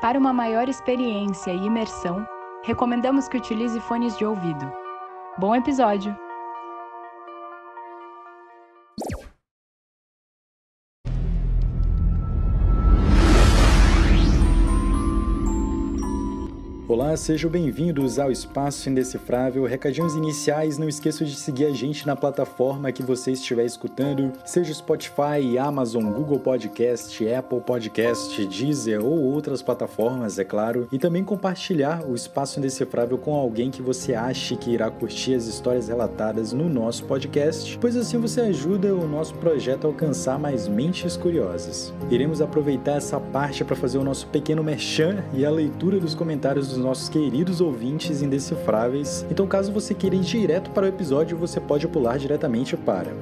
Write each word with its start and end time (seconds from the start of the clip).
Para 0.00 0.18
uma 0.18 0.32
maior 0.32 0.66
experiência 0.66 1.52
e 1.52 1.66
imersão, 1.66 2.26
recomendamos 2.62 3.28
que 3.28 3.36
utilize 3.36 3.78
fones 3.80 4.16
de 4.16 4.24
ouvido. 4.24 4.72
Bom 5.36 5.54
episódio! 5.54 6.16
Olá, 17.00 17.16
sejam 17.16 17.50
bem-vindos 17.50 18.18
ao 18.18 18.30
Espaço 18.30 18.90
Indecifrável. 18.90 19.64
Recadinhos 19.64 20.14
iniciais, 20.14 20.76
não 20.76 20.86
esqueça 20.86 21.24
de 21.24 21.34
seguir 21.34 21.64
a 21.64 21.70
gente 21.70 22.06
na 22.06 22.14
plataforma 22.14 22.92
que 22.92 23.02
você 23.02 23.32
estiver 23.32 23.64
escutando, 23.64 24.30
seja 24.44 24.74
Spotify, 24.74 25.56
Amazon, 25.58 26.04
Google 26.12 26.38
Podcast, 26.38 27.26
Apple 27.26 27.62
Podcast, 27.62 28.46
Deezer 28.46 29.02
ou 29.02 29.18
outras 29.18 29.62
plataformas, 29.62 30.38
é 30.38 30.44
claro, 30.44 30.88
e 30.92 30.98
também 30.98 31.24
compartilhar 31.24 32.04
o 32.06 32.14
Espaço 32.14 32.58
Indecifrável 32.58 33.16
com 33.16 33.34
alguém 33.34 33.70
que 33.70 33.80
você 33.80 34.12
ache 34.12 34.54
que 34.54 34.70
irá 34.70 34.90
curtir 34.90 35.34
as 35.34 35.46
histórias 35.46 35.88
relatadas 35.88 36.52
no 36.52 36.68
nosso 36.68 37.06
podcast, 37.06 37.78
pois 37.78 37.96
assim 37.96 38.18
você 38.18 38.42
ajuda 38.42 38.94
o 38.94 39.08
nosso 39.08 39.34
projeto 39.36 39.86
a 39.86 39.88
alcançar 39.88 40.38
mais 40.38 40.68
mentes 40.68 41.16
curiosas. 41.16 41.94
Iremos 42.10 42.42
aproveitar 42.42 42.96
essa 42.96 43.18
parte 43.18 43.64
para 43.64 43.74
fazer 43.74 43.96
o 43.96 44.04
nosso 44.04 44.26
pequeno 44.26 44.62
merchan 44.62 45.24
e 45.32 45.46
a 45.46 45.50
leitura 45.50 45.98
dos 45.98 46.14
comentários 46.14 46.68
dos 46.68 46.76
nossos 46.76 46.89
queridos 47.08 47.60
ouvintes 47.60 48.22
indecifráveis. 48.22 49.24
Então, 49.30 49.46
caso 49.46 49.72
você 49.72 49.94
queira 49.94 50.16
ir 50.16 50.20
direto 50.20 50.70
para 50.70 50.86
o 50.86 50.88
episódio, 50.88 51.36
você 51.36 51.60
pode 51.60 51.86
pular 51.86 52.18
diretamente 52.18 52.76
para 52.76 53.12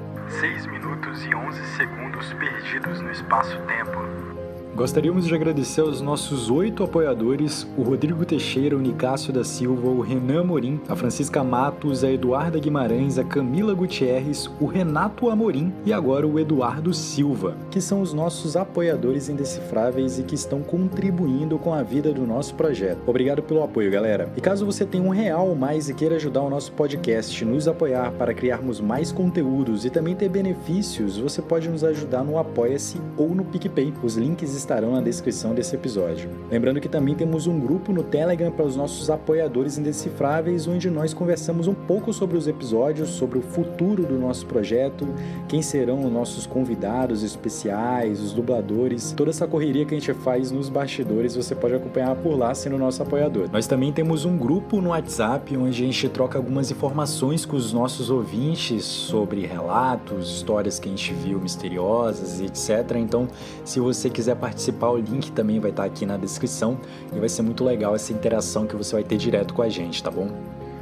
6 0.40 0.66
minutos 0.66 1.24
e 1.24 1.34
11 1.34 1.76
segundos 1.76 2.32
perdidos 2.34 3.00
no 3.00 3.10
espaço-tempo. 3.10 4.47
Gostaríamos 4.76 5.26
de 5.26 5.34
agradecer 5.34 5.80
aos 5.80 6.00
nossos 6.00 6.50
oito 6.50 6.84
apoiadores: 6.84 7.66
o 7.76 7.82
Rodrigo 7.82 8.24
Teixeira, 8.24 8.76
o 8.76 8.80
Nicásio 8.80 9.32
da 9.32 9.42
Silva, 9.42 9.88
o 9.88 10.00
Renan 10.00 10.42
Amorim, 10.42 10.80
a 10.88 10.94
Francisca 10.94 11.42
Matos, 11.42 12.04
a 12.04 12.12
Eduarda 12.12 12.60
Guimarães, 12.60 13.18
a 13.18 13.24
Camila 13.24 13.74
Gutierrez, 13.74 14.48
o 14.60 14.66
Renato 14.66 15.30
Amorim 15.30 15.72
e 15.84 15.92
agora 15.92 16.26
o 16.26 16.38
Eduardo 16.38 16.94
Silva, 16.94 17.56
que 17.70 17.80
são 17.80 18.00
os 18.00 18.12
nossos 18.12 18.56
apoiadores 18.56 19.28
indecifráveis 19.28 20.18
e 20.18 20.22
que 20.22 20.34
estão 20.34 20.62
contribuindo 20.62 21.58
com 21.58 21.74
a 21.74 21.82
vida 21.82 22.12
do 22.12 22.26
nosso 22.26 22.54
projeto. 22.54 23.00
Obrigado 23.06 23.42
pelo 23.42 23.62
apoio, 23.62 23.90
galera. 23.90 24.30
E 24.36 24.40
caso 24.40 24.64
você 24.64 24.84
tenha 24.84 25.02
um 25.02 25.08
real 25.08 25.48
ou 25.48 25.56
mais 25.56 25.88
e 25.88 25.94
queira 25.94 26.16
ajudar 26.16 26.42
o 26.42 26.50
nosso 26.50 26.72
podcast, 26.72 27.44
nos 27.44 27.66
apoiar 27.66 28.12
para 28.12 28.34
criarmos 28.34 28.80
mais 28.80 29.10
conteúdos 29.10 29.84
e 29.84 29.90
também 29.90 30.14
ter 30.14 30.28
benefícios, 30.28 31.18
você 31.18 31.42
pode 31.42 31.68
nos 31.68 31.82
ajudar 31.82 32.22
no 32.22 32.38
Apoia-se 32.38 33.00
ou 33.16 33.34
no 33.34 33.44
PicPay. 33.44 33.92
Os 34.02 34.16
links 34.16 34.57
estarão 34.58 34.92
na 34.92 35.00
descrição 35.00 35.54
desse 35.54 35.74
episódio. 35.74 36.28
Lembrando 36.50 36.80
que 36.80 36.88
também 36.88 37.14
temos 37.14 37.46
um 37.46 37.58
grupo 37.58 37.92
no 37.92 38.02
Telegram 38.02 38.50
para 38.50 38.66
os 38.66 38.76
nossos 38.76 39.08
apoiadores 39.08 39.78
indecifráveis, 39.78 40.66
onde 40.66 40.90
nós 40.90 41.14
conversamos 41.14 41.66
um 41.66 41.74
pouco 41.74 42.12
sobre 42.12 42.36
os 42.36 42.46
episódios, 42.46 43.08
sobre 43.10 43.38
o 43.38 43.42
futuro 43.42 44.04
do 44.04 44.18
nosso 44.18 44.44
projeto, 44.46 45.08
quem 45.48 45.62
serão 45.62 46.04
os 46.04 46.12
nossos 46.12 46.46
convidados 46.46 47.22
especiais, 47.22 48.20
os 48.20 48.32
dubladores, 48.32 49.12
toda 49.16 49.30
essa 49.30 49.46
correria 49.46 49.84
que 49.84 49.94
a 49.94 49.98
gente 49.98 50.12
faz 50.12 50.50
nos 50.50 50.68
bastidores, 50.68 51.36
você 51.36 51.54
pode 51.54 51.74
acompanhar 51.74 52.14
por 52.16 52.36
lá 52.36 52.54
sendo 52.54 52.76
nosso 52.76 53.02
apoiador. 53.02 53.48
Nós 53.52 53.66
também 53.66 53.92
temos 53.92 54.24
um 54.24 54.36
grupo 54.36 54.80
no 54.80 54.90
WhatsApp 54.90 55.56
onde 55.56 55.82
a 55.82 55.86
gente 55.86 56.08
troca 56.08 56.38
algumas 56.38 56.70
informações 56.70 57.46
com 57.46 57.56
os 57.56 57.72
nossos 57.72 58.10
ouvintes 58.10 58.84
sobre 58.84 59.46
relatos, 59.46 60.36
histórias 60.36 60.78
que 60.78 60.88
a 60.88 60.90
gente 60.90 61.12
viu 61.14 61.40
misteriosas 61.40 62.40
e 62.40 62.46
etc. 62.46 62.96
Então, 62.96 63.28
se 63.64 63.80
você 63.80 64.10
quiser 64.10 64.34
participar 64.34 64.47
participar, 64.48 64.88
o 64.88 64.96
link 64.96 65.30
também 65.32 65.60
vai 65.60 65.70
estar 65.70 65.84
aqui 65.84 66.06
na 66.06 66.16
descrição 66.16 66.78
e 67.14 67.18
vai 67.18 67.28
ser 67.28 67.42
muito 67.42 67.62
legal 67.62 67.94
essa 67.94 68.12
interação 68.12 68.66
que 68.66 68.74
você 68.74 68.94
vai 68.94 69.04
ter 69.04 69.18
direto 69.18 69.52
com 69.52 69.60
a 69.60 69.68
gente, 69.68 70.02
tá 70.02 70.10
bom? 70.10 70.30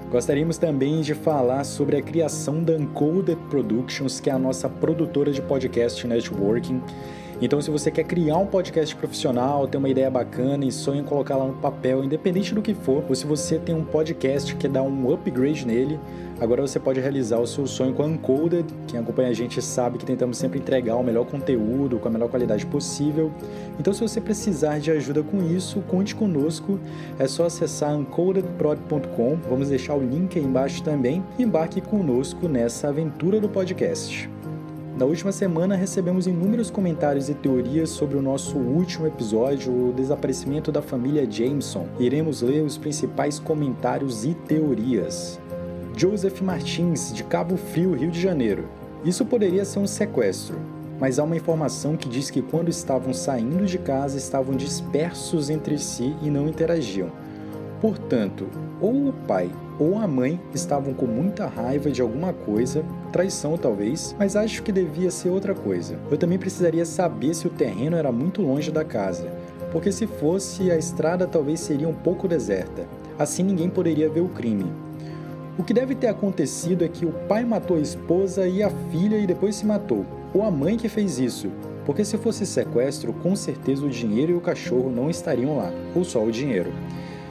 Gostaríamos 0.09 0.57
também 0.57 1.01
de 1.01 1.15
falar 1.15 1.65
sobre 1.65 1.97
a 1.97 2.03
criação 2.03 2.63
da 2.63 2.75
Uncoded 2.75 3.37
Productions, 3.51 4.21
que 4.21 4.31
é 4.31 4.33
a 4.33 4.39
nossa 4.39 4.69
produtora 4.69 5.33
de 5.33 5.43
podcast 5.43 6.07
networking. 6.07 6.81
Então, 7.41 7.61
se 7.61 7.71
você 7.71 7.91
quer 7.91 8.05
criar 8.05 8.39
um 8.39 8.47
podcast 8.47 8.97
profissional, 8.97 9.69
ter 9.69 9.77
uma 9.77 9.91
ideia 9.91 10.11
bacana 10.11 10.65
e 10.65 10.73
sonha 10.73 11.03
em 11.03 11.05
colocar 11.05 11.37
lá 11.37 11.47
no 11.47 11.53
papel, 11.53 12.03
independente 12.03 12.55
do 12.55 12.63
que 12.63 12.73
for, 12.73 13.05
ou 13.07 13.15
se 13.15 13.27
você 13.27 13.59
tem 13.59 13.75
um 13.75 13.85
podcast 13.85 14.57
que 14.57 14.67
dar 14.67 14.83
um 14.83 15.13
upgrade 15.13 15.67
nele, 15.67 16.01
agora 16.41 16.63
você 16.63 16.81
pode 16.81 16.99
realizar 16.99 17.39
o 17.39 17.47
seu 17.47 17.67
sonho 17.67 17.93
com 17.93 18.03
a 18.03 18.07
Uncoded. 18.07 18.65
Quem 18.89 18.99
acompanha 18.99 19.29
a 19.29 19.35
gente 19.35 19.61
sabe 19.61 19.99
que 19.99 20.07
tentamos 20.07 20.39
sempre 20.39 20.59
entregar 20.59 20.97
o 20.97 21.03
melhor 21.03 21.27
conteúdo 21.27 21.99
com 21.99 22.09
a 22.09 22.11
melhor 22.11 22.31
qualidade 22.31 22.65
possível. 22.65 23.31
Então, 23.79 23.93
se 23.93 24.01
você 24.01 24.19
precisar 24.19 24.79
de 24.79 24.91
ajuda 24.91 25.23
com 25.23 25.43
isso, 25.43 25.83
conte 25.83 26.15
conosco. 26.15 26.81
É 27.19 27.29
só 27.29 27.45
acessar 27.45 27.95
uncodedprod.com. 27.95 29.37
Vamos 29.49 29.69
deixar 29.69 29.95
o 29.95 30.01
link 30.01 30.39
aí 30.39 30.45
embaixo 30.45 30.83
também. 30.83 31.23
Embarque 31.39 31.83
conosco 31.83 32.49
nessa 32.49 32.89
aventura 32.89 33.39
do 33.39 33.49
podcast. 33.49 34.36
Na 34.97 35.05
última 35.05 35.31
semana 35.31 35.77
recebemos 35.77 36.27
inúmeros 36.27 36.71
comentários 36.71 37.29
e 37.29 37.35
teorias 37.35 37.91
sobre 37.91 38.17
o 38.17 38.23
nosso 38.23 38.57
último 38.57 39.07
episódio, 39.07 39.71
o 39.71 39.93
desaparecimento 39.93 40.73
da 40.73 40.81
família 40.81 41.31
Jameson. 41.31 41.87
Iremos 42.01 42.41
ler 42.41 42.63
os 42.63 42.79
principais 42.79 43.39
comentários 43.39 44.25
e 44.25 44.33
teorias. 44.33 45.39
Joseph 45.95 46.41
Martins, 46.41 47.13
de 47.13 47.23
Cabo 47.25 47.59
Frio, 47.59 47.93
Rio 47.93 48.11
de 48.11 48.19
Janeiro. 48.19 48.65
Isso 49.05 49.27
poderia 49.27 49.67
ser 49.67 49.81
um 49.81 49.87
sequestro, 49.87 50.57
mas 50.99 51.19
há 51.19 51.25
uma 51.25 51.37
informação 51.37 51.95
que 51.95 52.09
diz 52.09 52.31
que 52.31 52.41
quando 52.41 52.71
estavam 52.71 53.13
saindo 53.13 53.67
de 53.67 53.77
casa 53.77 54.17
estavam 54.17 54.57
dispersos 54.57 55.51
entre 55.51 55.77
si 55.77 56.17
e 56.23 56.31
não 56.31 56.49
interagiam. 56.49 57.13
Portanto, 57.83 58.47
ou 58.81 59.09
o 59.09 59.13
pai 59.13 59.51
ou 59.79 59.99
a 59.99 60.07
mãe 60.07 60.41
estavam 60.55 60.95
com 60.95 61.07
muita 61.07 61.47
raiva 61.47 61.91
de 61.91 62.01
alguma 62.01 62.33
coisa, 62.33 62.83
traição 63.17 63.57
talvez, 63.57 64.15
mas 64.19 64.37
acho 64.37 64.63
que 64.63 64.71
devia 64.71 65.11
ser 65.11 65.31
outra 65.31 65.55
coisa. 65.55 65.99
Eu 66.11 66.19
também 66.19 66.39
precisaria 66.39 66.85
saber 66.85 67.33
se 67.33 67.47
o 67.47 67.51
terreno 67.51 67.97
era 67.97 68.13
muito 68.13 68.43
longe 68.43 68.71
da 68.71 68.85
casa, 68.85 69.33
porque 69.73 69.91
se 69.91 70.07
fosse, 70.07 70.71
a 70.71 70.77
estrada 70.77 71.27
talvez 71.27 71.61
seria 71.61 71.89
um 71.89 71.95
pouco 71.95 72.29
deserta. 72.29 72.87
Assim 73.19 73.43
ninguém 73.43 73.71
poderia 73.71 74.11
ver 74.11 74.21
o 74.21 74.29
crime. 74.29 74.71
O 75.57 75.65
que 75.65 75.73
deve 75.73 75.95
ter 75.95 76.09
acontecido 76.09 76.85
é 76.85 76.89
que 76.89 77.07
o 77.07 77.13
pai 77.27 77.43
matou 77.43 77.79
a 77.79 77.81
esposa 77.81 78.47
e 78.47 78.63
a 78.63 78.69
filha 78.91 79.17
e 79.17 79.27
depois 79.27 79.57
se 79.57 79.65
matou, 79.65 80.05
ou 80.35 80.43
a 80.43 80.51
mãe 80.51 80.77
que 80.77 80.87
fez 80.87 81.19
isso, 81.19 81.51
porque 81.87 82.05
se 82.05 82.19
fosse 82.19 82.45
sequestro, 82.45 83.15
com 83.15 83.35
certeza 83.35 83.87
o 83.87 83.89
dinheiro 83.89 84.33
e 84.33 84.37
o 84.37 84.43
cachorro 84.43 84.93
não 84.95 85.09
estariam 85.09 85.57
lá, 85.57 85.73
ou 85.95 86.05
só 86.05 86.23
o 86.23 86.31
dinheiro. 86.31 86.71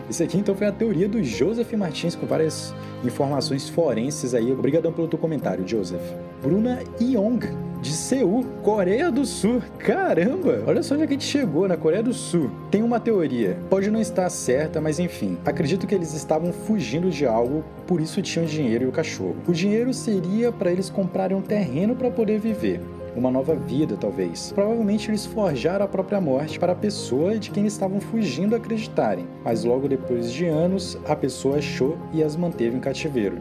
Isso 0.09 0.21
aqui 0.21 0.37
então 0.37 0.55
foi 0.55 0.67
a 0.67 0.71
teoria 0.71 1.09
do 1.09 1.23
Joseph 1.23 1.71
Martins 1.73 2.15
com 2.15 2.25
várias 2.25 2.73
informações 3.03 3.67
forenses 3.67 4.33
aí. 4.33 4.51
Obrigadão 4.51 4.91
pelo 4.91 5.07
teu 5.07 5.17
comentário, 5.17 5.67
Joseph. 5.67 6.01
Bruna 6.43 6.79
Yong, 7.01 7.47
de 7.81 7.91
Seul, 7.91 8.43
Coreia 8.61 9.11
do 9.11 9.25
Sul. 9.25 9.61
Caramba! 9.79 10.63
Olha 10.67 10.83
só 10.83 10.93
onde 10.93 11.03
a 11.03 11.07
gente 11.07 11.23
chegou, 11.23 11.67
na 11.67 11.75
Coreia 11.75 12.03
do 12.03 12.13
Sul. 12.13 12.51
Tem 12.69 12.83
uma 12.83 12.99
teoria. 12.99 13.57
Pode 13.69 13.89
não 13.89 13.99
estar 13.99 14.29
certa, 14.29 14.79
mas 14.79 14.99
enfim. 14.99 15.37
Acredito 15.43 15.87
que 15.87 15.95
eles 15.95 16.13
estavam 16.13 16.53
fugindo 16.53 17.09
de 17.09 17.25
algo, 17.25 17.63
por 17.87 17.99
isso 17.99 18.21
tinham 18.21 18.45
dinheiro 18.45 18.85
e 18.85 18.87
o 18.87 18.91
cachorro. 18.91 19.37
O 19.47 19.53
dinheiro 19.53 19.93
seria 19.93 20.51
para 20.51 20.71
eles 20.71 20.89
comprarem 20.89 21.35
um 21.35 21.41
terreno 21.41 21.95
para 21.95 22.11
poder 22.11 22.39
viver 22.39 22.79
uma 23.15 23.31
nova 23.31 23.55
vida, 23.55 23.97
talvez. 23.97 24.51
Provavelmente 24.53 25.09
eles 25.09 25.25
forjaram 25.25 25.85
a 25.85 25.87
própria 25.87 26.19
morte 26.19 26.59
para 26.59 26.73
a 26.73 26.75
pessoa 26.75 27.37
de 27.37 27.51
quem 27.51 27.65
estavam 27.65 27.99
fugindo 27.99 28.55
acreditarem, 28.55 29.25
mas 29.43 29.63
logo 29.63 29.87
depois 29.87 30.31
de 30.31 30.45
anos, 30.45 30.97
a 31.07 31.15
pessoa 31.15 31.57
achou 31.57 31.97
e 32.13 32.23
as 32.23 32.35
manteve 32.35 32.75
em 32.75 32.79
cativeiro. 32.79 33.37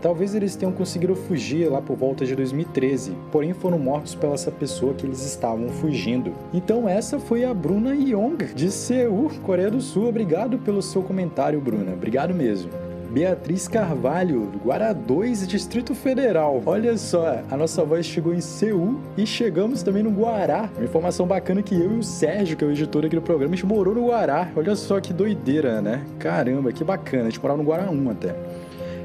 Talvez 0.00 0.34
eles 0.34 0.54
tenham 0.54 0.72
conseguido 0.72 1.16
fugir 1.16 1.68
lá 1.68 1.82
por 1.82 1.96
volta 1.96 2.24
de 2.24 2.34
2013, 2.36 3.16
porém 3.32 3.52
foram 3.52 3.78
mortos 3.78 4.14
pela 4.14 4.34
essa 4.34 4.50
pessoa 4.50 4.94
que 4.94 5.04
eles 5.04 5.24
estavam 5.24 5.68
fugindo. 5.70 6.32
Então 6.54 6.88
essa 6.88 7.18
foi 7.18 7.44
a 7.44 7.52
Bruna 7.52 7.94
Yong, 7.94 8.54
de 8.54 8.70
Seul, 8.70 9.30
Coreia 9.42 9.70
do 9.70 9.80
Sul. 9.80 10.08
Obrigado 10.08 10.58
pelo 10.58 10.80
seu 10.82 11.02
comentário, 11.02 11.60
Bruna. 11.60 11.94
Obrigado 11.94 12.32
mesmo. 12.32 12.87
Beatriz 13.10 13.66
Carvalho, 13.66 14.52
Guará 14.62 14.92
2, 14.92 15.48
Distrito 15.48 15.94
Federal. 15.94 16.62
Olha 16.66 16.96
só, 16.98 17.42
a 17.50 17.56
nossa 17.56 17.82
voz 17.82 18.04
chegou 18.04 18.34
em 18.34 18.40
Seul 18.40 19.00
e 19.16 19.26
chegamos 19.26 19.82
também 19.82 20.02
no 20.02 20.10
Guará. 20.10 20.68
Uma 20.76 20.84
informação 20.84 21.26
bacana 21.26 21.62
que 21.62 21.74
eu 21.74 21.92
e 21.92 21.98
o 21.98 22.02
Sérgio, 22.02 22.54
que 22.54 22.62
é 22.62 22.66
o 22.66 22.70
editor 22.70 23.06
aqui 23.06 23.16
do 23.16 23.22
programa, 23.22 23.54
a 23.54 23.56
gente 23.56 23.64
morou 23.64 23.94
no 23.94 24.08
Guará. 24.08 24.50
Olha 24.54 24.76
só 24.76 25.00
que 25.00 25.14
doideira, 25.14 25.80
né? 25.80 26.04
Caramba, 26.18 26.70
que 26.70 26.84
bacana. 26.84 27.24
A 27.24 27.30
gente 27.30 27.40
morava 27.40 27.62
no 27.62 27.66
Guará 27.66 27.90
1 27.90 28.10
até. 28.10 28.36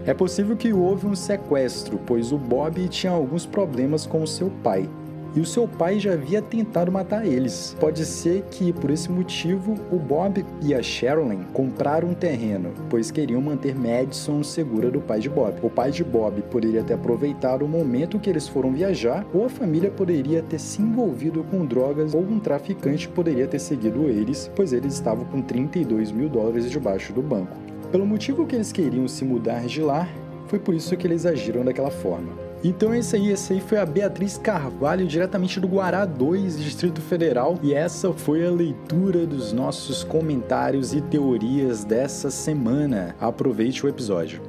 É 0.05 0.13
possível 0.13 0.57
que 0.57 0.73
houve 0.73 1.07
um 1.07 1.15
sequestro, 1.15 1.97
pois 2.05 2.33
o 2.33 2.37
Bob 2.37 2.85
tinha 2.89 3.13
alguns 3.13 3.45
problemas 3.45 4.05
com 4.05 4.21
o 4.21 4.27
seu 4.27 4.51
pai. 4.61 4.89
E 5.35 5.39
o 5.39 5.45
seu 5.45 5.67
pai 5.67 5.99
já 5.99 6.13
havia 6.13 6.41
tentado 6.41 6.91
matar 6.91 7.25
eles. 7.25 7.75
Pode 7.79 8.05
ser 8.05 8.43
que, 8.51 8.71
por 8.71 8.89
esse 8.89 9.11
motivo, 9.11 9.75
o 9.91 9.97
Bob 9.97 10.45
e 10.61 10.73
a 10.73 10.81
Sherilyn 10.81 11.43
compraram 11.53 12.09
um 12.09 12.13
terreno, 12.13 12.71
pois 12.89 13.11
queriam 13.11 13.41
manter 13.41 13.75
Madison 13.75 14.43
segura 14.43 14.91
do 14.91 15.01
pai 15.01 15.19
de 15.19 15.29
Bob. 15.29 15.55
O 15.61 15.69
pai 15.69 15.91
de 15.91 16.03
Bob 16.03 16.41
poderia 16.43 16.83
ter 16.83 16.93
aproveitado 16.93 17.63
o 17.63 17.67
momento 17.67 18.19
que 18.19 18.29
eles 18.29 18.47
foram 18.47 18.71
viajar, 18.71 19.25
ou 19.33 19.45
a 19.45 19.49
família 19.49 19.89
poderia 19.89 20.41
ter 20.41 20.59
se 20.59 20.81
envolvido 20.81 21.43
com 21.43 21.65
drogas, 21.65 22.13
ou 22.13 22.21
um 22.21 22.39
traficante 22.39 23.07
poderia 23.07 23.47
ter 23.47 23.59
seguido 23.59 24.09
eles, 24.09 24.51
pois 24.55 24.73
eles 24.73 24.93
estavam 24.93 25.25
com 25.25 25.41
32 25.41 26.11
mil 26.11 26.29
dólares 26.29 26.69
debaixo 26.69 27.13
do 27.13 27.21
banco. 27.21 27.57
Pelo 27.91 28.05
motivo 28.05 28.45
que 28.45 28.55
eles 28.55 28.71
queriam 28.71 29.07
se 29.07 29.23
mudar 29.23 29.65
de 29.65 29.81
lá, 29.81 30.07
foi 30.47 30.59
por 30.59 30.73
isso 30.73 30.95
que 30.97 31.05
eles 31.07 31.25
agiram 31.25 31.63
daquela 31.63 31.91
forma. 31.91 32.42
Então 32.63 32.93
é 32.93 32.99
isso 32.99 33.13
aí, 33.17 33.29
essa 33.29 33.53
aí 33.53 33.59
foi 33.59 33.77
a 33.77 33.85
Beatriz 33.85 34.37
Carvalho, 34.37 35.05
diretamente 35.05 35.59
do 35.59 35.67
Guará 35.67 36.05
2, 36.05 36.63
Distrito 36.63 37.01
Federal, 37.01 37.59
e 37.61 37.73
essa 37.73 38.13
foi 38.13 38.47
a 38.47 38.49
leitura 38.49 39.27
dos 39.27 39.51
nossos 39.51 40.01
comentários 40.01 40.93
e 40.93 41.01
teorias 41.01 41.83
dessa 41.83 42.31
semana. 42.31 43.17
Aproveite 43.19 43.85
o 43.85 43.89
episódio. 43.89 44.41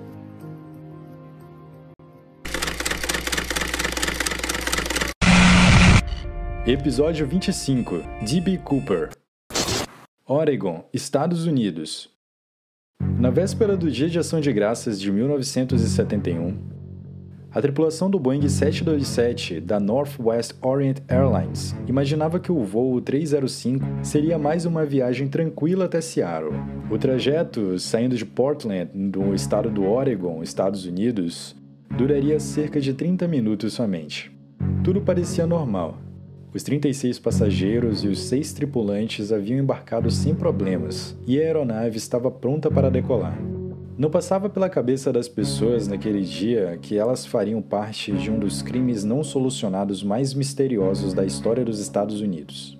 Episódio 6.65 7.27
25 7.27 7.97
D.B. 8.25 8.59
Cooper 8.59 9.11
Oregon, 10.25 10.85
Estados 10.93 11.47
Unidos 11.47 12.15
na 13.19 13.31
véspera 13.31 13.77
do 13.77 13.91
Dia 13.91 14.09
de 14.09 14.19
Ação 14.19 14.41
de 14.41 14.53
Graças 14.53 15.01
de 15.01 15.11
1971, 15.11 16.74
a 17.55 17.62
tripulação 17.62 18.11
do 18.11 18.19
Boeing 18.19 18.49
727 18.49 19.61
da 19.61 19.79
Northwest 19.79 20.55
Orient 20.61 20.99
Airlines 21.06 21.73
imaginava 21.87 22.41
que 22.41 22.51
o 22.51 22.65
voo 22.65 23.01
305 23.01 23.85
seria 24.03 24.37
mais 24.37 24.65
uma 24.65 24.85
viagem 24.85 25.29
tranquila 25.29 25.85
até 25.85 26.01
Seattle. 26.01 26.53
O 26.91 26.99
trajeto, 26.99 27.79
saindo 27.79 28.17
de 28.17 28.27
Portland, 28.27 28.91
no 28.93 29.33
estado 29.33 29.71
do 29.71 29.85
Oregon, 29.85 30.43
Estados 30.43 30.85
Unidos, 30.85 31.55
duraria 31.97 32.41
cerca 32.41 32.81
de 32.81 32.93
30 32.93 33.29
minutos 33.29 33.73
somente. 33.73 34.37
Tudo 34.83 35.01
parecia 35.01 35.47
normal, 35.47 35.99
os 36.53 36.65
36 36.65 37.21
passageiros 37.21 38.03
e 38.03 38.09
os 38.09 38.19
seis 38.19 38.53
tripulantes 38.53 39.31
haviam 39.31 39.61
embarcado 39.61 40.11
sem 40.11 40.35
problemas 40.35 41.17
e 41.25 41.39
a 41.39 41.43
aeronave 41.43 41.99
estava 41.99 42.33
pronta 42.33 42.69
para 42.69 42.91
decolar. 42.91 43.54
Não 43.96 44.11
passava 44.11 44.49
pela 44.49 44.69
cabeça 44.69 45.12
das 45.12 45.29
pessoas 45.29 45.87
naquele 45.87 46.23
dia 46.23 46.76
que 46.82 46.99
elas 46.99 47.25
fariam 47.25 47.62
parte 47.62 48.11
de 48.11 48.29
um 48.29 48.41
dos 48.41 48.61
crimes 48.61 49.05
não 49.05 49.23
solucionados 49.23 50.02
mais 50.02 50.35
misteriosos 50.35 51.14
da 51.14 51.25
história 51.25 51.64
dos 51.64 51.79
Estados 51.79 52.20
Unidos. 52.20 52.76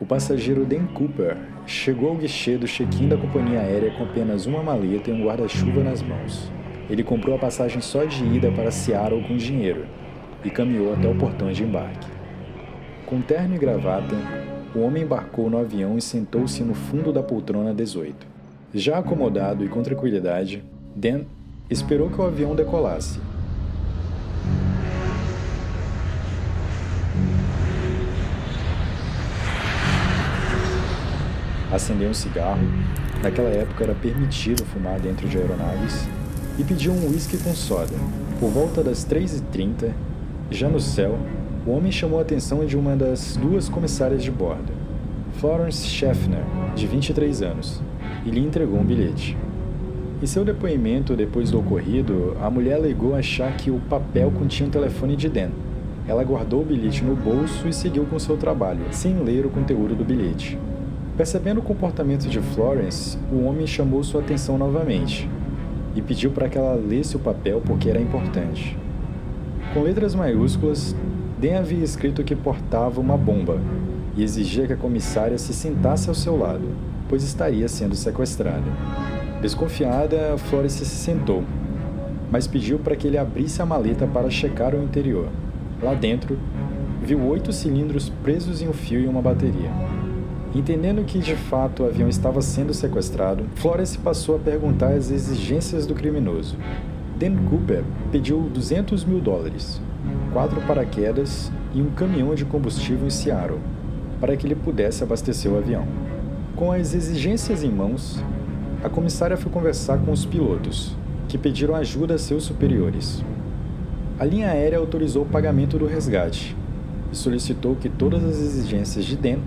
O 0.00 0.04
passageiro 0.04 0.66
Dan 0.66 0.86
Cooper 0.86 1.36
chegou 1.64 2.08
ao 2.08 2.16
guichê 2.16 2.58
do 2.58 2.66
check-in 2.66 3.08
da 3.08 3.16
companhia 3.16 3.60
aérea 3.60 3.92
com 3.96 4.02
apenas 4.02 4.46
uma 4.46 4.60
maleta 4.60 5.10
e 5.10 5.12
um 5.12 5.24
guarda-chuva 5.24 5.84
nas 5.84 6.02
mãos. 6.02 6.50
Ele 6.90 7.04
comprou 7.04 7.36
a 7.36 7.38
passagem 7.38 7.80
só 7.80 8.04
de 8.04 8.24
ida 8.24 8.50
para 8.50 8.72
Seattle 8.72 9.22
com 9.28 9.36
dinheiro 9.36 9.86
e 10.44 10.50
caminhou 10.50 10.92
até 10.92 11.08
o 11.08 11.14
portão 11.14 11.52
de 11.52 11.62
embarque. 11.62 12.08
Com 13.06 13.20
terno 13.20 13.54
e 13.54 13.58
gravata, 13.58 14.16
o 14.74 14.80
homem 14.80 15.04
embarcou 15.04 15.48
no 15.48 15.58
avião 15.58 15.96
e 15.96 16.02
sentou-se 16.02 16.64
no 16.64 16.74
fundo 16.74 17.12
da 17.12 17.22
poltrona 17.22 17.72
18. 17.72 18.37
Já 18.74 18.98
acomodado 18.98 19.64
e 19.64 19.68
com 19.68 19.82
tranquilidade, 19.82 20.62
Dan 20.94 21.22
esperou 21.70 22.10
que 22.10 22.20
o 22.20 22.24
avião 22.24 22.54
decolasse. 22.54 23.18
Acendeu 31.72 32.10
um 32.10 32.14
cigarro, 32.14 32.60
naquela 33.22 33.48
época 33.48 33.84
era 33.84 33.94
permitido 33.94 34.64
fumar 34.66 35.00
dentro 35.00 35.26
de 35.26 35.38
aeronaves, 35.38 36.06
e 36.58 36.64
pediu 36.64 36.92
um 36.92 37.08
whisky 37.08 37.38
com 37.38 37.54
soda. 37.54 37.94
Por 38.38 38.50
volta 38.50 38.82
das 38.82 39.02
3h30, 39.06 39.92
já 40.50 40.68
no 40.68 40.80
céu, 40.80 41.18
o 41.66 41.70
homem 41.70 41.90
chamou 41.90 42.18
a 42.18 42.22
atenção 42.22 42.66
de 42.66 42.76
uma 42.76 42.94
das 42.94 43.34
duas 43.36 43.68
comissárias 43.68 44.22
de 44.22 44.30
bordo, 44.30 44.72
Florence 45.38 45.86
Scheffner, 45.86 46.42
de 46.74 46.86
23 46.86 47.42
anos, 47.42 47.82
e 48.24 48.30
lhe 48.30 48.40
entregou 48.40 48.78
um 48.78 48.84
bilhete. 48.84 49.36
Em 50.20 50.26
seu 50.26 50.44
depoimento 50.44 51.14
depois 51.14 51.50
do 51.50 51.60
ocorrido, 51.60 52.36
a 52.40 52.50
mulher 52.50 52.74
alegou 52.74 53.14
achar 53.14 53.56
que 53.56 53.70
o 53.70 53.78
papel 53.88 54.32
continha 54.32 54.68
um 54.68 54.72
telefone 54.72 55.14
de 55.14 55.28
Dan. 55.28 55.50
Ela 56.08 56.24
guardou 56.24 56.62
o 56.62 56.64
bilhete 56.64 57.04
no 57.04 57.14
bolso 57.14 57.68
e 57.68 57.72
seguiu 57.72 58.04
com 58.06 58.18
seu 58.18 58.36
trabalho, 58.36 58.80
sem 58.90 59.22
ler 59.22 59.46
o 59.46 59.50
conteúdo 59.50 59.94
do 59.94 60.04
bilhete. 60.04 60.58
Percebendo 61.16 61.58
o 61.58 61.62
comportamento 61.62 62.28
de 62.28 62.40
Florence, 62.40 63.18
o 63.32 63.44
homem 63.44 63.66
chamou 63.66 64.02
sua 64.02 64.20
atenção 64.20 64.56
novamente 64.58 65.28
e 65.94 66.02
pediu 66.02 66.30
para 66.30 66.48
que 66.48 66.56
ela 66.56 66.74
lesse 66.74 67.16
o 67.16 67.20
papel 67.20 67.62
porque 67.64 67.90
era 67.90 68.00
importante. 68.00 68.76
Com 69.74 69.82
letras 69.82 70.14
maiúsculas, 70.14 70.96
Dan 71.40 71.58
havia 71.58 71.84
escrito 71.84 72.24
que 72.24 72.34
portava 72.34 73.00
uma 73.00 73.16
bomba 73.16 73.60
e 74.16 74.22
exigia 74.24 74.66
que 74.66 74.72
a 74.72 74.76
comissária 74.76 75.38
se 75.38 75.52
sentasse 75.52 76.08
ao 76.08 76.14
seu 76.14 76.36
lado, 76.36 76.68
pois 77.08 77.22
estaria 77.22 77.68
sendo 77.68 77.94
sequestrada. 77.94 78.70
Desconfiada, 79.40 80.36
Florence 80.36 80.84
se 80.84 80.96
sentou, 80.96 81.44
mas 82.30 82.46
pediu 82.46 82.78
para 82.78 82.96
que 82.96 83.06
ele 83.06 83.18
abrisse 83.18 83.62
a 83.62 83.66
maleta 83.66 84.06
para 84.06 84.30
checar 84.30 84.74
o 84.74 84.82
interior. 84.82 85.28
Lá 85.82 85.94
dentro, 85.94 86.38
viu 87.02 87.22
oito 87.26 87.52
cilindros 87.52 88.10
presos 88.22 88.60
em 88.60 88.68
um 88.68 88.72
fio 88.72 89.00
e 89.00 89.06
uma 89.06 89.22
bateria. 89.22 89.70
Entendendo 90.54 91.04
que 91.04 91.18
de 91.18 91.36
fato 91.36 91.82
o 91.82 91.86
avião 91.86 92.08
estava 92.08 92.42
sendo 92.42 92.72
sequestrado, 92.74 93.44
Florence 93.56 93.98
passou 93.98 94.36
a 94.36 94.38
perguntar 94.38 94.88
as 94.88 95.10
exigências 95.10 95.86
do 95.86 95.94
criminoso. 95.94 96.56
Dan 97.18 97.36
Cooper 97.48 97.84
pediu 98.10 98.40
200 98.52 99.04
mil 99.04 99.20
dólares, 99.20 99.80
quatro 100.32 100.60
paraquedas 100.62 101.52
e 101.74 101.82
um 101.82 101.90
caminhão 101.90 102.34
de 102.34 102.44
combustível 102.44 103.06
em 103.06 103.10
Seattle, 103.10 103.58
para 104.20 104.36
que 104.36 104.46
ele 104.46 104.54
pudesse 104.54 105.02
abastecer 105.02 105.52
o 105.52 105.58
avião. 105.58 105.86
Com 106.58 106.72
as 106.72 106.92
exigências 106.92 107.62
em 107.62 107.70
mãos, 107.70 108.20
a 108.82 108.88
comissária 108.88 109.36
foi 109.36 109.48
conversar 109.48 109.96
com 109.98 110.10
os 110.10 110.26
pilotos, 110.26 110.96
que 111.28 111.38
pediram 111.38 111.76
ajuda 111.76 112.14
a 112.14 112.18
seus 112.18 112.42
superiores. 112.42 113.24
A 114.18 114.24
linha 114.24 114.50
aérea 114.50 114.80
autorizou 114.80 115.22
o 115.22 115.28
pagamento 115.28 115.78
do 115.78 115.86
resgate 115.86 116.56
e 117.12 117.16
solicitou 117.16 117.76
que 117.76 117.88
todas 117.88 118.24
as 118.24 118.40
exigências 118.40 119.04
de 119.04 119.16
Dan 119.16 119.38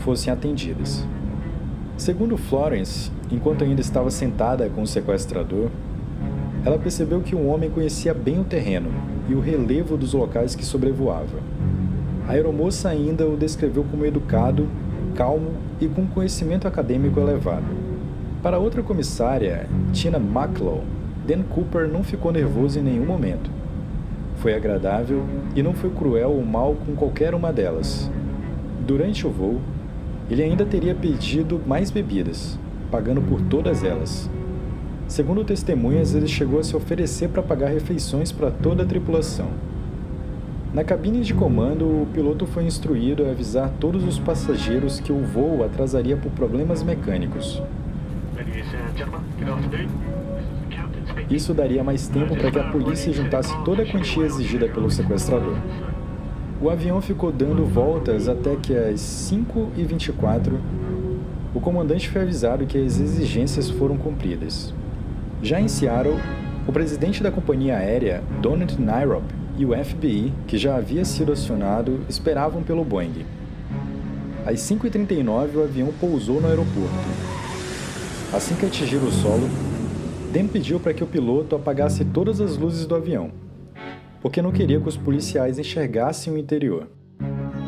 fossem 0.00 0.30
atendidas. 0.30 1.06
Segundo 1.96 2.36
Florence, 2.36 3.10
enquanto 3.32 3.64
ainda 3.64 3.80
estava 3.80 4.10
sentada 4.10 4.68
com 4.68 4.82
o 4.82 4.86
sequestrador, 4.86 5.70
ela 6.66 6.78
percebeu 6.78 7.22
que 7.22 7.34
o 7.34 7.46
homem 7.46 7.70
conhecia 7.70 8.12
bem 8.12 8.40
o 8.40 8.44
terreno 8.44 8.90
e 9.26 9.34
o 9.34 9.40
relevo 9.40 9.96
dos 9.96 10.12
locais 10.12 10.54
que 10.54 10.66
sobrevoava. 10.66 11.38
A 12.28 12.32
aeromoça 12.32 12.90
ainda 12.90 13.26
o 13.26 13.38
descreveu 13.38 13.86
como 13.90 14.04
educado, 14.04 14.68
calmo 15.18 15.50
e 15.80 15.88
com 15.88 16.06
conhecimento 16.06 16.68
acadêmico 16.68 17.18
elevado. 17.18 17.66
Para 18.40 18.60
outra 18.60 18.84
comissária, 18.84 19.66
Tina 19.92 20.16
Maclow, 20.16 20.84
Dan 21.26 21.42
Cooper 21.42 21.88
não 21.88 22.04
ficou 22.04 22.30
nervoso 22.30 22.78
em 22.78 22.82
nenhum 22.84 23.04
momento. 23.04 23.50
Foi 24.36 24.54
agradável 24.54 25.24
e 25.56 25.62
não 25.62 25.74
foi 25.74 25.90
cruel 25.90 26.30
ou 26.30 26.46
mal 26.46 26.76
com 26.86 26.94
qualquer 26.94 27.34
uma 27.34 27.52
delas. 27.52 28.08
Durante 28.86 29.26
o 29.26 29.30
voo, 29.30 29.60
ele 30.30 30.40
ainda 30.40 30.64
teria 30.64 30.94
pedido 30.94 31.60
mais 31.66 31.90
bebidas, 31.90 32.56
pagando 32.88 33.20
por 33.20 33.40
todas 33.40 33.82
elas. 33.82 34.30
Segundo 35.08 35.42
testemunhas, 35.42 36.14
ele 36.14 36.28
chegou 36.28 36.60
a 36.60 36.62
se 36.62 36.76
oferecer 36.76 37.28
para 37.30 37.42
pagar 37.42 37.70
refeições 37.70 38.30
para 38.30 38.52
toda 38.52 38.84
a 38.84 38.86
tripulação. 38.86 39.48
Na 40.72 40.84
cabine 40.84 41.22
de 41.22 41.32
comando, 41.32 41.84
o 41.84 42.06
piloto 42.12 42.46
foi 42.46 42.64
instruído 42.64 43.24
a 43.24 43.30
avisar 43.30 43.70
todos 43.80 44.04
os 44.04 44.18
passageiros 44.18 45.00
que 45.00 45.10
o 45.10 45.20
voo 45.20 45.64
atrasaria 45.64 46.14
por 46.14 46.30
problemas 46.32 46.82
mecânicos. 46.82 47.62
Isso 51.30 51.54
daria 51.54 51.82
mais 51.82 52.06
tempo 52.08 52.36
para 52.36 52.50
que 52.50 52.58
a 52.58 52.70
polícia 52.70 53.12
juntasse 53.12 53.56
toda 53.64 53.82
a 53.82 53.86
quantia 53.86 54.26
exigida 54.26 54.68
pelo 54.68 54.90
sequestrador. 54.90 55.56
O 56.60 56.68
avião 56.68 57.00
ficou 57.00 57.32
dando 57.32 57.64
voltas 57.64 58.28
até 58.28 58.54
que 58.56 58.76
às 58.76 59.00
5h24 59.00 60.52
o 61.54 61.60
comandante 61.60 62.10
foi 62.10 62.22
avisado 62.22 62.66
que 62.66 62.76
as 62.76 63.00
exigências 63.00 63.70
foram 63.70 63.96
cumpridas. 63.96 64.74
Já 65.42 65.58
em 65.58 65.66
Seattle, 65.66 66.18
o 66.66 66.72
presidente 66.72 67.22
da 67.22 67.30
companhia 67.30 67.78
aérea, 67.78 68.22
Donald 68.42 68.78
Nyrop, 68.78 69.24
e 69.58 69.66
o 69.66 69.76
FBI, 69.76 70.32
que 70.46 70.56
já 70.56 70.76
havia 70.76 71.04
sido 71.04 71.32
acionado, 71.32 72.00
esperavam 72.08 72.62
pelo 72.62 72.84
Boeing. 72.84 73.26
Às 74.46 74.60
5h39, 74.60 75.56
o 75.56 75.62
avião 75.64 75.92
pousou 76.00 76.40
no 76.40 76.46
aeroporto. 76.46 76.94
Assim 78.32 78.54
que 78.54 78.64
atingiu 78.64 79.00
o 79.00 79.10
solo, 79.10 79.48
Dan 80.32 80.46
pediu 80.46 80.78
para 80.78 80.94
que 80.94 81.02
o 81.02 81.06
piloto 81.06 81.56
apagasse 81.56 82.04
todas 82.04 82.40
as 82.40 82.56
luzes 82.56 82.86
do 82.86 82.94
avião, 82.94 83.32
porque 84.20 84.40
não 84.40 84.52
queria 84.52 84.80
que 84.80 84.88
os 84.88 84.96
policiais 84.96 85.58
enxergassem 85.58 86.32
o 86.32 86.38
interior. 86.38 86.86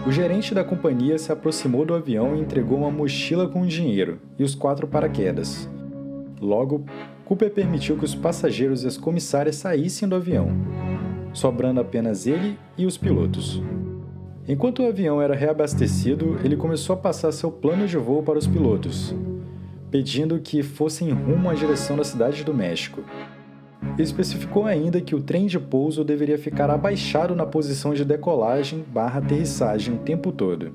O 0.06 0.12
gerente 0.12 0.54
da 0.54 0.62
companhia 0.62 1.18
se 1.18 1.32
aproximou 1.32 1.84
do 1.84 1.94
avião 1.94 2.36
e 2.36 2.40
entregou 2.40 2.78
uma 2.78 2.90
mochila 2.90 3.48
com 3.48 3.66
dinheiro 3.66 4.20
e 4.38 4.44
os 4.44 4.54
quatro 4.54 4.86
paraquedas. 4.86 5.68
Logo, 6.40 6.84
Cooper 7.24 7.50
permitiu 7.50 7.96
que 7.96 8.04
os 8.04 8.14
passageiros 8.14 8.84
e 8.84 8.86
as 8.86 8.96
comissárias 8.96 9.56
saíssem 9.56 10.08
do 10.08 10.16
avião, 10.16 10.48
sobrando 11.32 11.80
apenas 11.80 12.26
ele 12.26 12.58
e 12.76 12.86
os 12.86 12.96
pilotos. 12.96 13.62
Enquanto 14.48 14.82
o 14.82 14.86
avião 14.86 15.22
era 15.22 15.34
reabastecido, 15.34 16.38
ele 16.42 16.56
começou 16.56 16.94
a 16.94 16.98
passar 16.98 17.30
seu 17.30 17.50
plano 17.50 17.86
de 17.86 17.96
voo 17.96 18.22
para 18.22 18.38
os 18.38 18.46
pilotos, 18.46 19.14
pedindo 19.90 20.40
que 20.40 20.62
fossem 20.62 21.10
rumo 21.10 21.48
à 21.48 21.54
direção 21.54 21.96
da 21.96 22.04
cidade 22.04 22.42
do 22.42 22.52
México. 22.52 23.02
Ele 23.94 24.02
especificou 24.02 24.66
ainda 24.66 25.00
que 25.00 25.14
o 25.14 25.22
trem 25.22 25.46
de 25.46 25.58
pouso 25.58 26.04
deveria 26.04 26.38
ficar 26.38 26.70
abaixado 26.70 27.34
na 27.34 27.46
posição 27.46 27.94
de 27.94 28.04
decolagem 28.04 28.84
barra 28.92 29.18
aterrissagem 29.18 29.94
o 29.94 29.98
tempo 29.98 30.32
todo. 30.32 30.72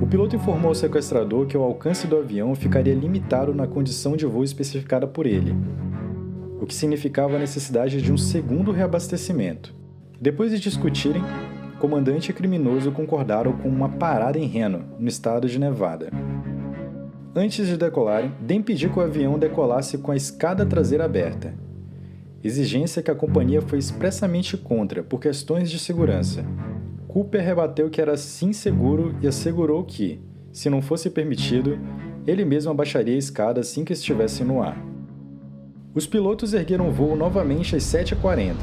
O 0.00 0.06
piloto 0.06 0.34
informou 0.34 0.68
ao 0.68 0.74
sequestrador 0.74 1.46
que 1.46 1.56
o 1.56 1.62
alcance 1.62 2.06
do 2.06 2.16
avião 2.16 2.54
ficaria 2.54 2.94
limitado 2.94 3.54
na 3.54 3.66
condição 3.66 4.16
de 4.16 4.24
voo 4.24 4.42
especificada 4.42 5.06
por 5.06 5.26
ele, 5.26 5.54
o 6.60 6.66
que 6.66 6.74
significava 6.74 7.36
a 7.36 7.38
necessidade 7.38 8.02
de 8.02 8.12
um 8.12 8.18
segundo 8.18 8.70
reabastecimento. 8.70 9.74
Depois 10.20 10.50
de 10.50 10.60
discutirem, 10.60 11.22
comandante 11.80 12.30
e 12.30 12.34
criminoso 12.34 12.92
concordaram 12.92 13.52
com 13.54 13.68
uma 13.68 13.88
parada 13.88 14.38
em 14.38 14.46
Reno, 14.46 14.84
no 14.98 15.08
estado 15.08 15.48
de 15.48 15.58
Nevada. 15.58 16.10
Antes 17.34 17.66
de 17.66 17.76
decolarem, 17.76 18.32
Den 18.40 18.60
pediu 18.60 18.90
que 18.90 18.98
o 18.98 19.02
avião 19.02 19.38
decolasse 19.38 19.96
com 19.98 20.12
a 20.12 20.16
escada 20.16 20.66
traseira 20.66 21.04
aberta, 21.06 21.54
exigência 22.42 23.02
que 23.02 23.10
a 23.10 23.14
companhia 23.14 23.62
foi 23.62 23.78
expressamente 23.78 24.56
contra 24.56 25.02
por 25.02 25.20
questões 25.20 25.70
de 25.70 25.78
segurança. 25.78 26.44
Cooper 27.08 27.42
rebateu 27.42 27.88
que 27.88 28.00
era 28.00 28.16
sim 28.16 28.52
seguro 28.52 29.14
e 29.20 29.26
assegurou 29.26 29.84
que, 29.84 30.20
se 30.52 30.68
não 30.68 30.82
fosse 30.82 31.10
permitido, 31.10 31.78
ele 32.26 32.44
mesmo 32.44 32.70
abaixaria 32.70 33.14
a 33.14 33.18
escada 33.18 33.60
assim 33.60 33.84
que 33.84 33.92
estivesse 33.92 34.44
no 34.44 34.62
ar. 34.62 34.89
Os 35.92 36.06
pilotos 36.06 36.54
ergueram 36.54 36.88
o 36.88 36.92
voo 36.92 37.16
novamente 37.16 37.74
às 37.74 37.82
7h40 37.82 38.54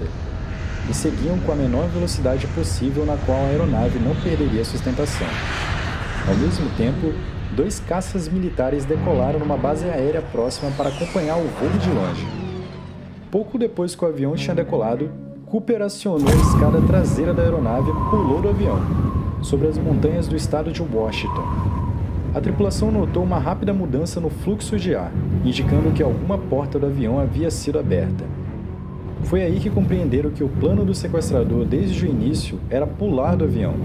e 0.90 0.94
seguiam 0.94 1.38
com 1.40 1.52
a 1.52 1.56
menor 1.56 1.90
velocidade 1.90 2.48
possível 2.48 3.06
na 3.06 3.18
qual 3.18 3.38
a 3.38 3.48
aeronave 3.48 4.00
não 4.00 4.16
perderia 4.16 4.64
sustentação. 4.64 5.28
Ao 6.26 6.36
mesmo 6.36 6.70
tempo, 6.78 7.14
dois 7.54 7.82
caças 7.82 8.30
militares 8.30 8.86
decolaram 8.86 9.40
numa 9.40 9.58
base 9.58 9.84
aérea 9.90 10.22
próxima 10.22 10.72
para 10.78 10.88
acompanhar 10.88 11.36
o 11.36 11.44
voo 11.44 11.70
de 11.78 11.90
longe. 11.90 12.26
Pouco 13.30 13.58
depois 13.58 13.94
que 13.94 14.06
o 14.06 14.08
avião 14.08 14.34
tinha 14.36 14.56
decolado, 14.56 15.12
Cooper 15.48 15.82
acionou 15.82 16.30
a 16.30 16.36
escada 16.36 16.82
traseira 16.88 17.34
da 17.34 17.44
aeronave 17.44 17.90
e 17.90 18.10
pulou 18.10 18.42
do 18.42 18.48
avião, 18.50 18.80
sobre 19.44 19.68
as 19.68 19.78
montanhas 19.78 20.30
do 20.30 20.36
estado 20.38 20.72
de 20.72 20.82
Washington. 20.82 21.44
A 22.34 22.40
tripulação 22.40 22.90
notou 22.90 23.24
uma 23.24 23.40
rápida 23.40 23.74
mudança 23.74 24.22
no 24.22 24.30
fluxo 24.30 24.78
de 24.78 24.96
ar, 24.96 25.12
indicando 25.44 25.92
que 25.92 26.04
alguma 26.04 26.38
porta 26.38 26.78
do 26.78 26.86
avião 26.86 27.20
havia 27.20 27.50
sido 27.52 27.80
aberta. 27.80 28.26
Foi 29.24 29.42
aí 29.42 29.60
que 29.60 29.70
compreenderam 29.70 30.30
que 30.30 30.44
o 30.44 30.50
plano 30.50 30.86
do 30.86 30.94
sequestrador 30.94 31.66
desde 31.66 32.06
o 32.06 32.10
início 32.10 32.60
era 32.70 32.86
pular 32.86 33.36
do 33.36 33.46
avião. 33.46 33.76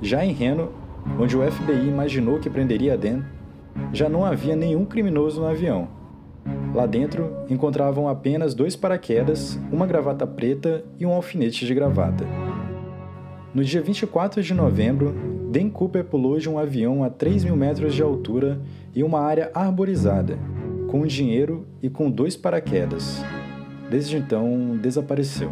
Já 0.00 0.24
em 0.24 0.32
Reno, 0.32 0.70
onde 1.18 1.36
o 1.36 1.50
FBI 1.50 1.88
imaginou 1.88 2.38
que 2.38 2.50
prenderia 2.50 2.96
Dan, 2.96 3.22
já 3.92 4.08
não 4.08 4.24
havia 4.24 4.54
nenhum 4.54 4.84
criminoso 4.84 5.40
no 5.40 5.48
avião, 5.48 5.88
Lá 6.74 6.86
dentro 6.86 7.44
encontravam 7.48 8.08
apenas 8.08 8.54
dois 8.54 8.76
paraquedas, 8.76 9.58
uma 9.72 9.86
gravata 9.86 10.26
preta 10.26 10.84
e 10.98 11.06
um 11.06 11.12
alfinete 11.12 11.66
de 11.66 11.74
gravata. 11.74 12.24
No 13.54 13.64
dia 13.64 13.80
24 13.80 14.42
de 14.42 14.52
novembro, 14.52 15.14
Dan 15.50 15.70
Cooper 15.70 16.04
pulou 16.04 16.38
de 16.38 16.48
um 16.48 16.58
avião 16.58 17.02
a 17.02 17.08
3 17.08 17.44
mil 17.44 17.56
metros 17.56 17.94
de 17.94 18.02
altura 18.02 18.60
em 18.94 19.02
uma 19.02 19.20
área 19.20 19.50
arborizada, 19.54 20.38
com 20.90 21.06
dinheiro 21.06 21.66
e 21.82 21.88
com 21.88 22.10
dois 22.10 22.36
paraquedas. 22.36 23.22
Desde 23.90 24.18
então, 24.18 24.76
desapareceu. 24.76 25.50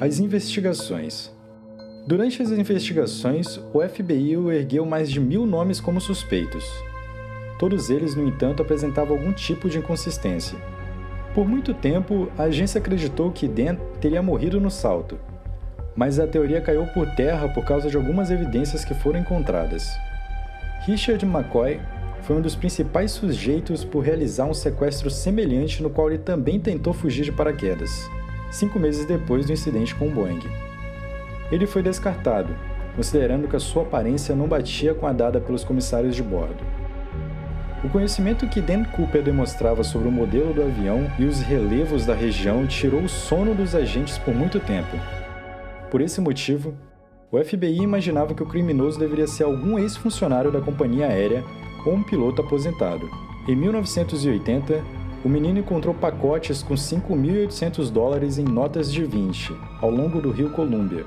As 0.00 0.18
investigações. 0.18 1.30
Durante 2.06 2.40
as 2.40 2.50
investigações, 2.50 3.60
o 3.74 3.86
FBI 3.86 4.32
ergueu 4.50 4.86
mais 4.86 5.10
de 5.10 5.20
mil 5.20 5.44
nomes 5.44 5.80
como 5.80 6.00
suspeitos. 6.00 6.64
Todos 7.58 7.90
eles, 7.90 8.14
no 8.14 8.26
entanto, 8.26 8.62
apresentavam 8.62 9.18
algum 9.18 9.32
tipo 9.32 9.68
de 9.68 9.78
inconsistência. 9.78 10.56
Por 11.38 11.46
muito 11.46 11.72
tempo, 11.72 12.28
a 12.36 12.42
agência 12.42 12.80
acreditou 12.80 13.30
que 13.30 13.46
Dan 13.46 13.76
teria 14.00 14.20
morrido 14.20 14.60
no 14.60 14.72
salto, 14.72 15.16
mas 15.94 16.18
a 16.18 16.26
teoria 16.26 16.60
caiu 16.60 16.84
por 16.88 17.06
terra 17.14 17.48
por 17.48 17.64
causa 17.64 17.88
de 17.88 17.96
algumas 17.96 18.28
evidências 18.28 18.84
que 18.84 18.92
foram 18.92 19.20
encontradas. 19.20 19.88
Richard 20.84 21.24
McCoy 21.24 21.80
foi 22.22 22.34
um 22.34 22.40
dos 22.40 22.56
principais 22.56 23.12
sujeitos 23.12 23.84
por 23.84 24.00
realizar 24.00 24.46
um 24.46 24.52
sequestro 24.52 25.08
semelhante 25.10 25.80
no 25.80 25.90
qual 25.90 26.08
ele 26.08 26.18
também 26.18 26.58
tentou 26.58 26.92
fugir 26.92 27.22
de 27.22 27.30
paraquedas, 27.30 28.10
cinco 28.50 28.80
meses 28.80 29.06
depois 29.06 29.46
do 29.46 29.52
incidente 29.52 29.94
com 29.94 30.08
o 30.08 30.10
Boeing. 30.10 30.42
Ele 31.52 31.68
foi 31.68 31.84
descartado, 31.84 32.52
considerando 32.96 33.46
que 33.46 33.54
a 33.54 33.60
sua 33.60 33.84
aparência 33.84 34.34
não 34.34 34.48
batia 34.48 34.92
com 34.92 35.06
a 35.06 35.12
dada 35.12 35.40
pelos 35.40 35.62
comissários 35.62 36.16
de 36.16 36.22
bordo. 36.24 36.77
O 37.84 37.88
conhecimento 37.88 38.48
que 38.48 38.60
Dan 38.60 38.84
Cooper 38.84 39.22
demonstrava 39.22 39.84
sobre 39.84 40.08
o 40.08 40.12
modelo 40.12 40.52
do 40.52 40.62
avião 40.62 41.08
e 41.16 41.24
os 41.24 41.40
relevos 41.40 42.04
da 42.04 42.12
região 42.12 42.66
tirou 42.66 43.02
o 43.02 43.08
sono 43.08 43.54
dos 43.54 43.72
agentes 43.72 44.18
por 44.18 44.34
muito 44.34 44.58
tempo. 44.58 44.96
Por 45.88 46.00
esse 46.00 46.20
motivo, 46.20 46.74
o 47.30 47.38
FBI 47.42 47.78
imaginava 47.78 48.34
que 48.34 48.42
o 48.42 48.46
criminoso 48.46 48.98
deveria 48.98 49.28
ser 49.28 49.44
algum 49.44 49.78
ex-funcionário 49.78 50.50
da 50.50 50.60
companhia 50.60 51.06
aérea 51.06 51.44
ou 51.86 51.94
um 51.94 52.02
piloto 52.02 52.42
aposentado. 52.42 53.08
Em 53.46 53.54
1980, 53.54 54.82
o 55.24 55.28
menino 55.28 55.60
encontrou 55.60 55.94
pacotes 55.94 56.64
com 56.64 56.74
5.800 56.74 57.90
dólares 57.90 58.38
em 58.38 58.44
notas 58.44 58.92
de 58.92 59.04
20 59.04 59.54
ao 59.80 59.90
longo 59.90 60.20
do 60.20 60.30
rio 60.30 60.50
Columbia, 60.50 61.06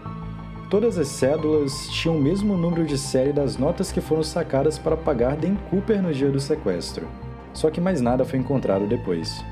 Todas 0.72 0.98
as 0.98 1.10
cédulas 1.10 1.90
tinham 1.90 2.16
o 2.16 2.22
mesmo 2.22 2.56
número 2.56 2.86
de 2.86 2.98
série 2.98 3.34
das 3.34 3.58
notas 3.58 3.92
que 3.92 4.00
foram 4.00 4.24
sacadas 4.24 4.80
para 4.80 4.96
pagar 4.96 5.36
Dan 5.36 5.58
Cooper 5.70 6.02
no 6.02 6.14
dia 6.14 6.30
do 6.30 6.40
sequestro. 6.40 7.10
Só 7.52 7.70
que 7.70 7.82
mais 7.82 8.00
nada 8.00 8.24
foi 8.24 8.40
encontrado 8.40 8.88
depois. 8.88 9.44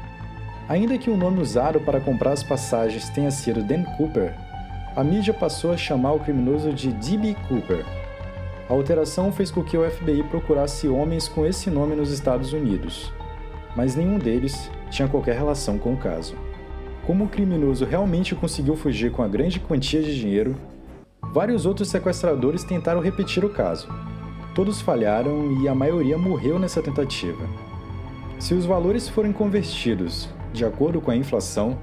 Ainda 0.69 0.97
que 0.97 1.09
o 1.09 1.17
nome 1.17 1.41
usado 1.41 1.81
para 1.81 1.99
comprar 1.99 2.31
as 2.31 2.41
passagens 2.41 3.09
tenha 3.09 3.31
sido 3.31 3.61
Dan 3.61 3.83
Cooper, 3.97 4.33
a 4.95 5.03
mídia 5.03 5.33
passou 5.33 5.73
a 5.73 5.77
chamar 5.77 6.13
o 6.13 6.21
criminoso 6.21 6.71
de 6.71 6.93
D.B. 6.93 7.35
Cooper. 7.49 7.85
A 8.69 8.73
alteração 8.73 9.29
fez 9.29 9.51
com 9.51 9.61
que 9.61 9.77
o 9.77 9.91
FBI 9.91 10.23
procurasse 10.23 10.88
homens 10.88 11.27
com 11.27 11.45
esse 11.45 11.69
nome 11.69 11.97
nos 11.97 12.13
Estados 12.13 12.53
Unidos, 12.53 13.11
mas 13.75 13.93
nenhum 13.93 14.17
deles 14.17 14.71
tinha 14.89 15.09
qualquer 15.09 15.35
relação 15.35 15.77
com 15.77 15.95
o 15.95 15.97
caso. 15.97 16.38
Como 17.05 17.25
o 17.25 17.29
criminoso 17.29 17.83
realmente 17.83 18.33
conseguiu 18.33 18.77
fugir 18.77 19.11
com 19.11 19.21
a 19.21 19.27
grande 19.27 19.59
quantia 19.59 20.01
de 20.01 20.17
dinheiro, 20.17 20.55
Vários 21.31 21.65
outros 21.65 21.89
sequestradores 21.89 22.63
tentaram 22.63 23.00
repetir 23.00 23.45
o 23.45 23.50
caso. 23.50 23.88
Todos 24.55 24.81
falharam 24.81 25.62
e 25.62 25.67
a 25.67 25.75
maioria 25.75 26.17
morreu 26.17 26.57
nessa 26.57 26.81
tentativa. 26.81 27.48
Se 28.39 28.53
os 28.53 28.65
valores 28.65 29.07
forem 29.07 29.31
convertidos 29.31 30.27
de 30.51 30.65
acordo 30.65 31.00
com 31.00 31.12
a 31.12 31.15
inflação, 31.15 31.77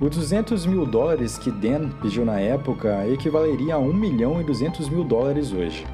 os 0.00 0.10
200 0.10 0.66
mil 0.66 0.84
dólares 0.84 1.38
que 1.38 1.52
Dan 1.52 1.90
pediu 2.02 2.24
na 2.24 2.40
época 2.40 3.06
equivaleria 3.06 3.76
a 3.76 3.78
1 3.78 3.92
milhão 3.92 4.40
e 4.40 4.44
200 4.44 4.88
mil 4.88 5.04
dólares 5.04 5.52
hoje. 5.52 5.86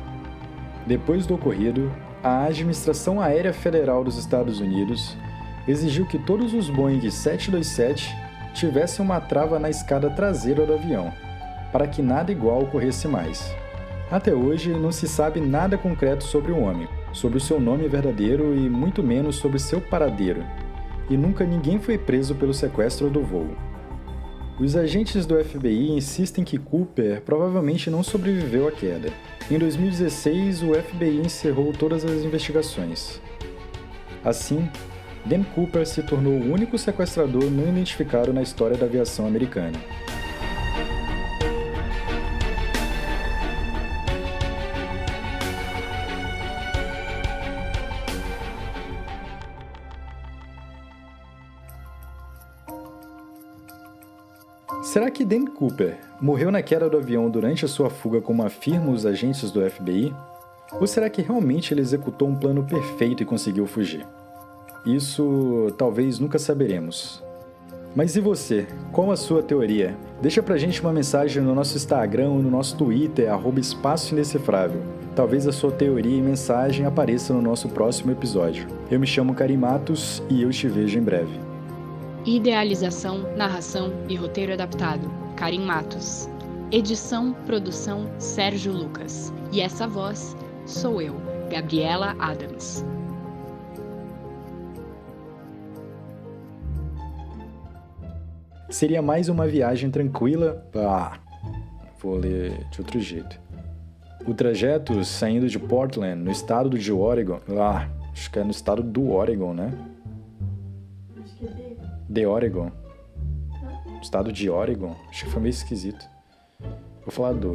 Depois 0.87 1.26
do 1.26 1.34
ocorrido, 1.34 1.92
a 2.22 2.44
Administração 2.44 3.20
Aérea 3.20 3.52
Federal 3.52 4.02
dos 4.02 4.16
Estados 4.16 4.58
Unidos 4.58 5.16
exigiu 5.68 6.06
que 6.06 6.18
todos 6.18 6.54
os 6.54 6.70
Boeing 6.70 7.10
727 7.10 8.16
tivessem 8.54 9.04
uma 9.04 9.20
trava 9.20 9.58
na 9.58 9.68
escada 9.68 10.08
traseira 10.10 10.64
do 10.64 10.72
avião, 10.72 11.12
para 11.72 11.86
que 11.86 12.02
nada 12.02 12.32
igual 12.32 12.62
ocorresse 12.62 13.06
mais. 13.06 13.54
Até 14.10 14.34
hoje, 14.34 14.70
não 14.70 14.90
se 14.90 15.06
sabe 15.06 15.40
nada 15.40 15.78
concreto 15.78 16.24
sobre 16.24 16.50
o 16.50 16.60
homem, 16.60 16.88
sobre 17.12 17.38
o 17.38 17.40
seu 17.40 17.60
nome 17.60 17.86
verdadeiro 17.88 18.56
e 18.56 18.68
muito 18.68 19.02
menos 19.02 19.36
sobre 19.36 19.58
seu 19.58 19.80
paradeiro, 19.80 20.44
e 21.08 21.16
nunca 21.16 21.44
ninguém 21.44 21.78
foi 21.78 21.96
preso 21.96 22.34
pelo 22.34 22.52
sequestro 22.52 23.08
do 23.08 23.22
voo. 23.22 23.56
Os 24.60 24.76
agentes 24.76 25.24
do 25.24 25.42
FBI 25.42 25.92
insistem 25.92 26.44
que 26.44 26.58
Cooper 26.58 27.22
provavelmente 27.22 27.88
não 27.88 28.02
sobreviveu 28.02 28.68
à 28.68 28.72
queda. 28.72 29.10
Em 29.50 29.58
2016, 29.58 30.62
o 30.62 30.74
FBI 30.74 31.22
encerrou 31.24 31.72
todas 31.72 32.04
as 32.04 32.22
investigações. 32.22 33.20
Assim, 34.22 34.68
Dan 35.24 35.44
Cooper 35.54 35.86
se 35.86 36.02
tornou 36.02 36.34
o 36.34 36.52
único 36.52 36.76
sequestrador 36.76 37.44
não 37.44 37.68
identificado 37.68 38.32
na 38.32 38.42
história 38.42 38.76
da 38.76 38.86
aviação 38.86 39.26
americana. 39.26 39.78
Será 54.82 55.10
que 55.10 55.26
Dan 55.26 55.44
Cooper 55.44 55.99
morreu 56.22 56.50
na 56.50 56.62
queda 56.62 56.88
do 56.88 56.96
avião 56.96 57.28
durante 57.28 57.66
a 57.66 57.68
sua 57.68 57.90
fuga 57.90 58.20
como 58.20 58.42
afirmam 58.42 58.94
os 58.94 59.04
agentes 59.04 59.50
do 59.50 59.60
FBI? 59.70 60.14
Ou 60.72 60.87
será 60.87 61.10
que 61.10 61.20
realmente 61.20 61.75
ele 61.75 61.82
executou 61.82 62.26
um 62.26 62.34
plano 62.34 62.64
perfeito 62.64 63.22
e 63.22 63.26
conseguiu 63.26 63.66
fugir? 63.66 64.06
Isso 64.87 65.75
talvez 65.76 66.18
nunca 66.18 66.38
saberemos. 66.38 67.22
Mas 67.94 68.16
e 68.16 68.20
você? 68.20 68.66
Qual 68.90 69.10
a 69.10 69.16
sua 69.16 69.42
teoria? 69.42 69.94
Deixa 70.22 70.42
pra 70.42 70.56
gente 70.56 70.80
uma 70.80 70.92
mensagem 70.92 71.42
no 71.42 71.54
nosso 71.54 71.76
Instagram 71.76 72.30
ou 72.30 72.42
no 72.42 72.50
nosso 72.50 72.75
Twitter, 72.76 73.28
Espaço 73.58 74.14
Indecifrável. 74.14 74.80
Talvez 75.14 75.46
a 75.46 75.52
sua 75.52 75.72
teoria 75.72 76.16
e 76.16 76.22
mensagem 76.22 76.87
apareça 76.87 77.34
no 77.34 77.42
nosso 77.42 77.68
próximo 77.68 78.12
episódio. 78.12 78.66
Eu 78.90 78.99
me 78.99 79.06
chamo 79.06 79.34
Karim 79.34 79.58
Matos 79.58 80.22
e 80.30 80.40
eu 80.40 80.50
te 80.50 80.68
vejo 80.68 80.99
em 80.99 81.02
breve. 81.02 81.50
Idealização, 82.26 83.34
narração 83.34 83.92
e 84.06 84.14
roteiro 84.14 84.52
adaptado: 84.52 85.10
Karim 85.36 85.64
Matos. 85.64 86.28
Edição, 86.70 87.32
produção: 87.46 88.10
Sérgio 88.18 88.72
Lucas. 88.72 89.32
E 89.50 89.62
essa 89.62 89.88
voz 89.88 90.36
sou 90.66 91.00
eu, 91.00 91.14
Gabriela 91.50 92.14
Adams. 92.18 92.84
Seria 98.68 99.00
mais 99.00 99.30
uma 99.30 99.46
viagem 99.48 99.90
tranquila. 99.90 100.62
Ah, 100.74 101.18
vou 102.02 102.16
ler 102.16 102.66
de 102.70 102.82
outro 102.82 103.00
jeito. 103.00 103.40
O 104.26 104.34
trajeto 104.34 105.02
saindo 105.04 105.48
de 105.48 105.58
Portland, 105.58 106.22
no 106.22 106.30
estado 106.30 106.78
de 106.78 106.92
Oregon. 106.92 107.40
Ah, 107.58 107.88
acho 108.12 108.30
que 108.30 108.38
é 108.38 108.44
no 108.44 108.50
estado 108.50 108.82
do 108.82 109.10
Oregon, 109.10 109.54
né? 109.54 109.72
De 112.11 112.26
Oregon. 112.26 112.73
Estado 114.02 114.33
de 114.33 114.50
Oregon. 114.50 114.97
Acho 115.09 115.26
que 115.26 115.31
foi 115.31 115.40
meio 115.40 115.50
esquisito. 115.50 116.05
Vou 117.02 117.12
falar 117.12 117.35
do. 117.35 117.52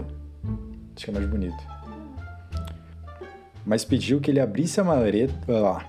Acho 0.96 1.04
que 1.04 1.12
é 1.12 1.14
mais 1.14 1.28
bonito. 1.28 1.62
Mas 3.66 3.84
pediu 3.84 4.22
que 4.22 4.32
ele 4.32 4.40
abrisse 4.40 4.80
a 4.80 4.84
maleta. 4.86 5.34
Ah. 5.50 5.86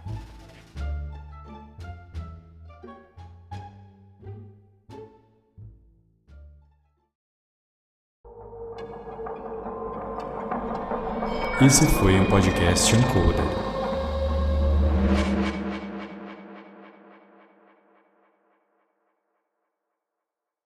Esse 11.64 11.86
foi 11.86 12.18
um 12.18 12.24
podcast 12.26 12.96
Uncoder. 12.96 13.65